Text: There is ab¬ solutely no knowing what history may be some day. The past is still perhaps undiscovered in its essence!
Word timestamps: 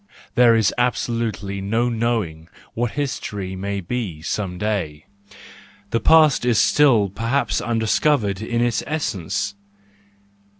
There 0.33 0.55
is 0.55 0.73
ab¬ 0.79 0.95
solutely 0.95 1.61
no 1.61 1.87
knowing 1.87 2.49
what 2.73 2.93
history 2.93 3.55
may 3.55 3.81
be 3.81 4.23
some 4.23 4.57
day. 4.57 5.05
The 5.91 5.99
past 5.99 6.43
is 6.43 6.57
still 6.57 7.07
perhaps 7.09 7.61
undiscovered 7.61 8.41
in 8.41 8.61
its 8.61 8.81
essence! 8.87 9.53